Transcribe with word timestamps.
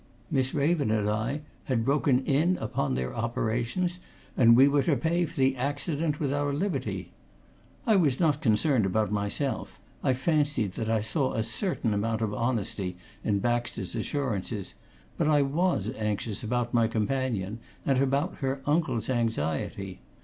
Miss 0.31 0.51
Raven 0.55 0.89
and 0.89 1.07
I 1.07 1.41
had 1.65 1.85
broken 1.85 2.25
in 2.25 2.57
upon 2.57 2.95
their 2.95 3.13
operations, 3.15 3.99
and 4.35 4.57
we 4.57 4.67
were 4.67 4.81
to 4.81 4.97
pay 4.97 5.27
for 5.27 5.35
the 5.37 5.55
accident 5.55 6.19
with 6.19 6.33
our 6.33 6.51
liberty. 6.51 7.11
I 7.85 7.97
was 7.97 8.19
not 8.19 8.41
concerned 8.41 8.87
about 8.87 9.11
myself 9.11 9.79
I 10.03 10.13
fancied 10.13 10.71
that 10.73 10.89
I 10.89 11.01
saw 11.01 11.33
a 11.33 11.43
certain 11.43 11.93
amount 11.93 12.21
of 12.23 12.33
honesty 12.33 12.97
in 13.23 13.41
Baxter's 13.41 13.93
assurances 13.93 14.73
but 15.19 15.27
I 15.27 15.43
was 15.43 15.91
anxious 15.95 16.41
about 16.41 16.73
my 16.73 16.87
companion, 16.87 17.59
and 17.85 18.01
about 18.01 18.37
her 18.37 18.63
uncle's 18.65 19.07
anxiety. 19.07 19.99